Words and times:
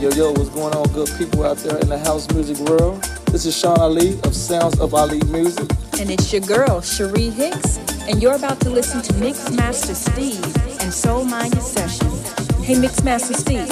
Yo, 0.00 0.08
yo, 0.12 0.32
what's 0.32 0.48
going 0.48 0.74
on, 0.74 0.90
good 0.94 1.10
people 1.18 1.44
out 1.44 1.58
there 1.58 1.76
in 1.76 1.90
the 1.90 1.98
house 1.98 2.26
music 2.32 2.56
world? 2.66 3.02
This 3.26 3.44
is 3.44 3.54
Sean 3.54 3.78
Ali 3.78 4.18
of 4.22 4.34
Sounds 4.34 4.80
of 4.80 4.94
Ali 4.94 5.20
Music. 5.24 5.70
And 6.00 6.10
it's 6.10 6.32
your 6.32 6.40
girl, 6.40 6.80
Cherie 6.80 7.28
Hicks, 7.28 7.76
and 8.08 8.22
you're 8.22 8.34
about 8.34 8.60
to 8.60 8.70
listen 8.70 9.02
to 9.02 9.12
Mix 9.16 9.50
Master 9.50 9.94
Steve 9.94 10.42
and 10.80 10.90
Soul 10.90 11.26
Minded 11.26 11.60
Sessions. 11.60 12.32
Hey, 12.64 12.78
Mix 12.78 13.04
Master 13.04 13.34
Steve, 13.34 13.68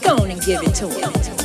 go 0.00 0.14
on 0.14 0.30
and 0.30 0.40
give 0.42 0.62
it 0.62 0.76
to 0.76 0.88
him. 0.88 1.43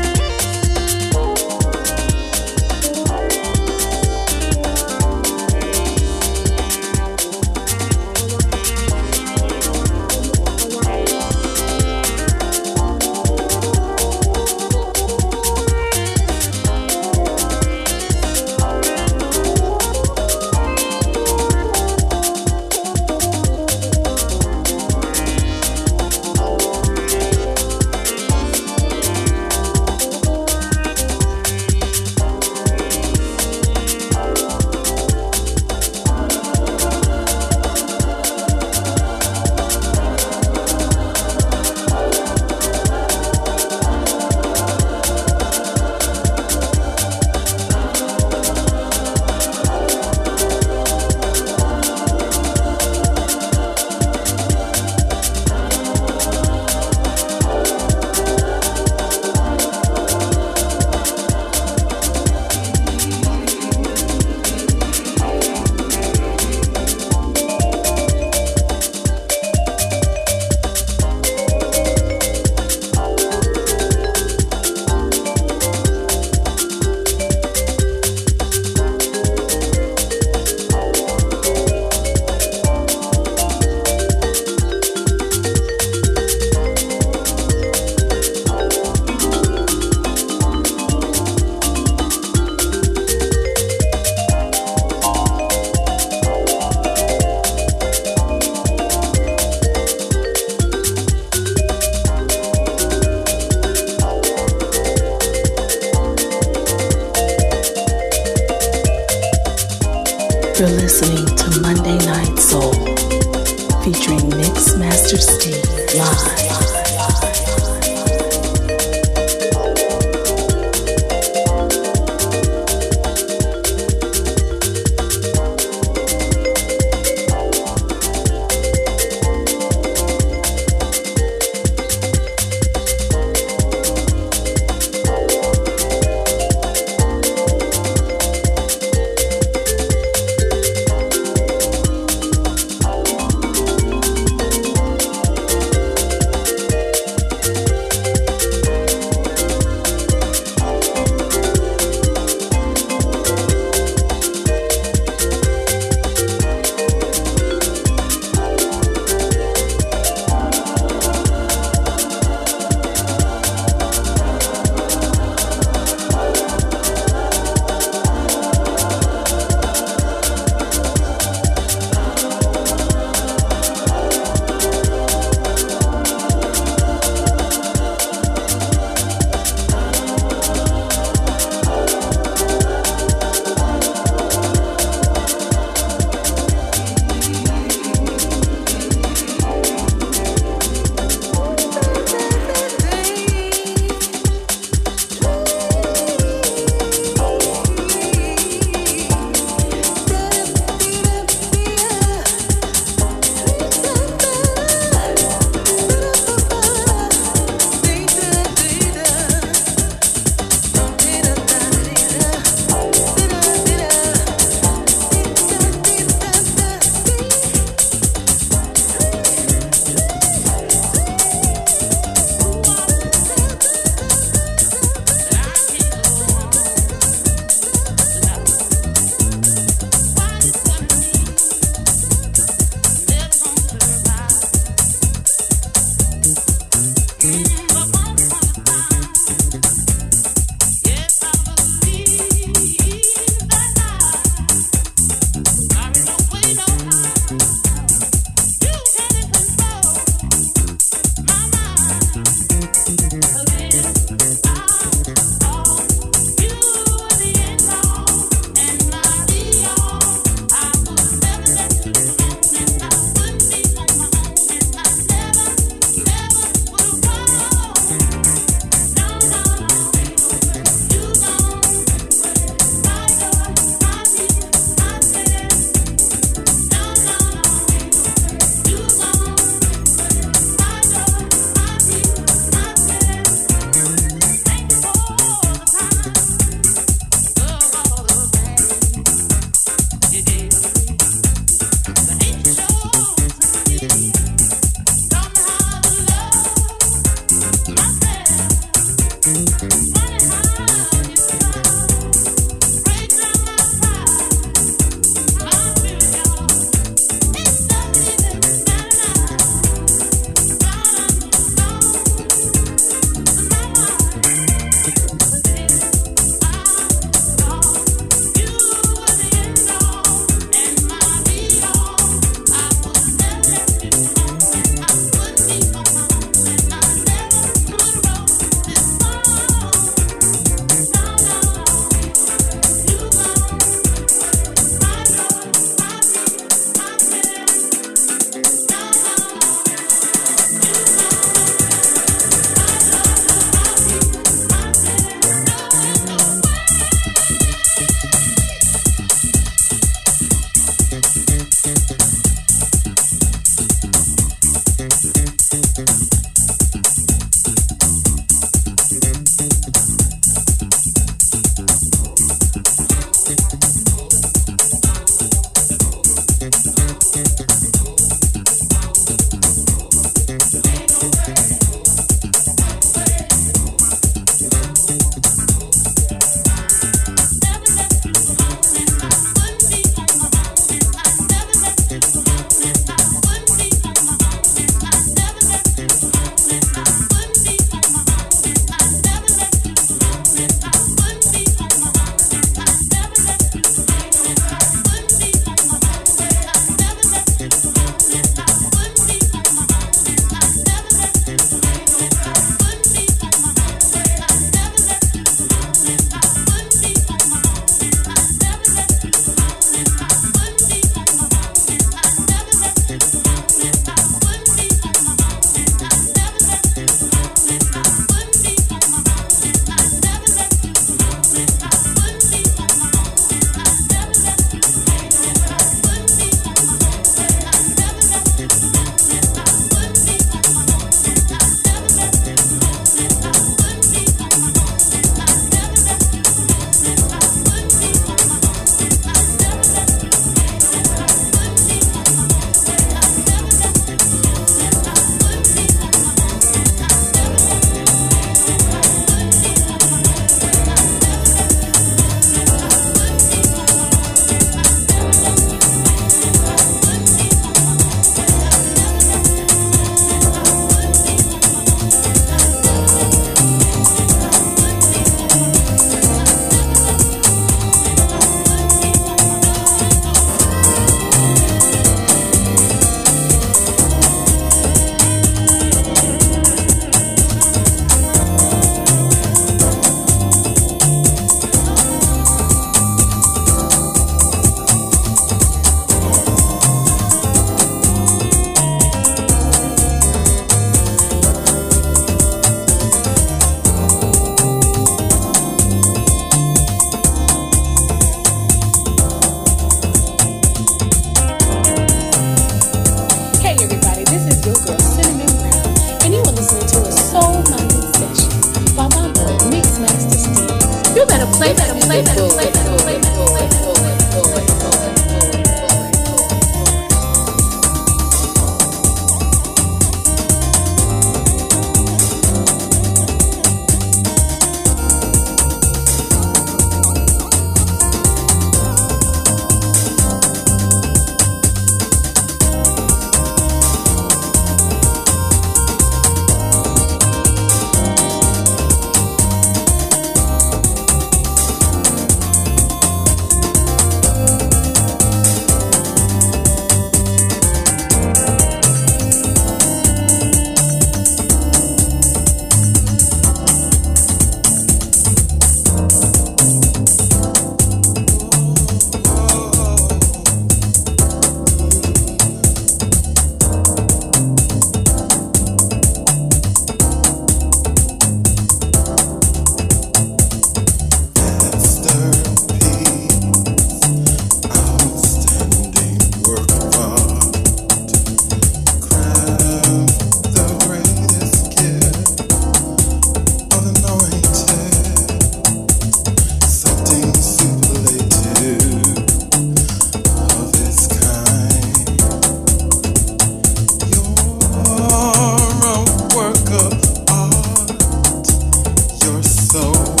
So 599.31 600.00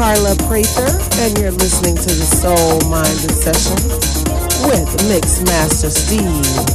Carla 0.00 0.34
Prather, 0.48 0.98
and 1.20 1.36
you're 1.36 1.50
listening 1.50 1.94
to 1.94 2.06
the 2.06 2.24
Soul 2.24 2.80
Minded 2.88 3.32
Session 3.32 3.76
with 4.66 5.08
Mix 5.10 5.42
Master 5.42 5.90
Steve. 5.90 6.69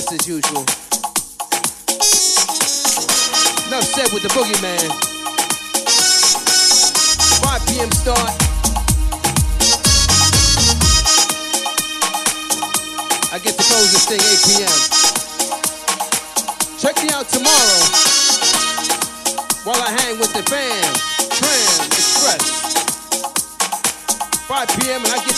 just 0.00 0.12
as 0.12 0.28
usual. 0.28 0.64
Enough 3.68 3.84
said 3.84 4.08
with 4.14 4.22
the 4.22 4.30
boogeyman. 4.32 4.88
5 7.44 7.66
p.m. 7.68 7.90
start. 7.92 8.32
I 13.32 13.38
get 13.44 13.58
to 13.58 13.64
close 13.68 13.92
this 13.92 14.06
thing 14.08 14.20
8 14.24 14.40
p.m. 14.48 14.78
Check 16.80 16.96
me 17.04 17.10
out 17.12 17.28
tomorrow 17.28 17.80
while 19.64 19.82
I 19.82 19.90
hang 20.00 20.18
with 20.18 20.32
the 20.32 20.42
fam, 20.48 20.94
Tram 21.28 21.86
Express. 21.92 22.70
5 24.48 24.68
p.m. 24.80 25.04
and 25.04 25.12
I 25.12 25.24
get 25.26 25.29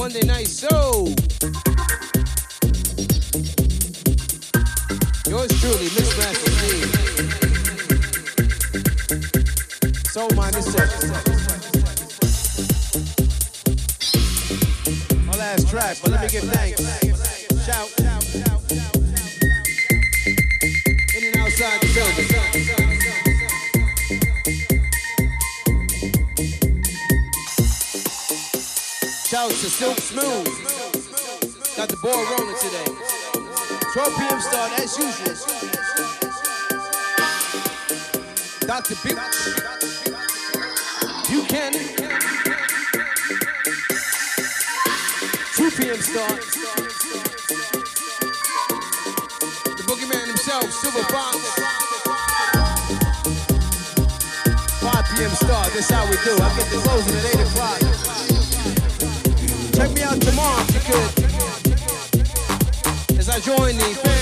Monday 0.00 0.26
Night 0.26 0.46
Soul. 0.46 1.08
Yours 5.28 5.52
truly, 5.60 5.90
Mix 5.92 6.16
Master 6.16 6.50
Steve. 6.56 6.90
Soul 10.06 10.30
Minded 10.34 10.64
Session. 10.64 11.10
My 15.26 15.36
last 15.36 15.68
track, 15.68 15.98
but 16.02 16.12
let 16.12 16.22
me 16.22 16.28
give 16.28 16.44
thanks. 16.44 17.19
Shouts 29.40 29.62
to 29.62 29.70
Silk 29.70 29.96
Smooth. 29.96 30.44
Got 31.74 31.88
the 31.88 31.96
ball 32.02 32.12
rolling 32.12 32.60
today. 32.60 32.84
12 33.94 34.16
p.m. 34.18 34.38
start 34.38 34.70
as 34.78 34.98
usual. 35.00 35.32
Dr. 38.68 38.96
Big 39.02 39.16
Buchanan. 41.24 41.86
2 45.56 45.70
p.m. 45.70 46.00
start. 46.04 46.40
The 49.64 49.84
boogeyman 49.88 50.26
himself, 50.26 50.70
Silver 50.70 51.04
Fox. 51.04 51.38
5 54.80 55.16
p.m. 55.16 55.30
start. 55.30 55.72
That's 55.72 55.88
how 55.90 56.04
we 56.10 56.16
do. 56.26 56.36
I 56.42 56.54
get 56.58 56.68
the 56.68 56.76
closing 56.84 57.16
at 57.16 57.24
8 57.36 57.40
o'clock. 57.40 57.99
Check 59.80 59.92
me 59.94 60.02
out 60.02 60.20
tomorrow 60.20 60.62
if 60.68 60.74
you 60.74 60.80
could. 60.92 61.10
As 63.18 63.30
I 63.30 63.40
join 63.40 63.78
the 63.78 64.19